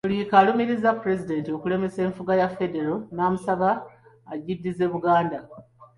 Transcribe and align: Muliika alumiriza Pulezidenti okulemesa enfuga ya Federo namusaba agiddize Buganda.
Muliika 0.05 0.35
alumiriza 0.41 0.89
Pulezidenti 1.01 1.49
okulemesa 1.57 1.99
enfuga 2.07 2.33
ya 2.41 2.47
Federo 2.57 2.95
namusaba 3.15 3.69
agiddize 4.33 4.85
Buganda. 4.93 5.39